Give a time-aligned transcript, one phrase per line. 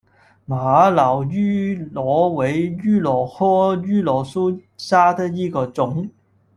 [0.45, 6.09] 玛瑙芋螺为芋螺科芋螺属下的一个种。